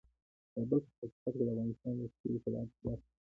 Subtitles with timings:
[0.53, 3.09] کابل په حقیقت کې د افغانستان د ښکلي طبیعت برخه ده.